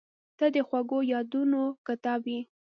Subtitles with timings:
[0.37, 2.41] •ته د خوږو یادونو کتاب یې.